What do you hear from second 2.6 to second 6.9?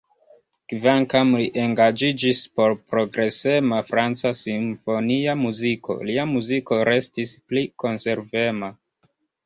por progresema franca simfonia muziko, lia muziko